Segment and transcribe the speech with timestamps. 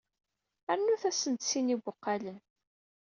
[0.75, 2.39] Rnut-asen-d sin n yibuqalen.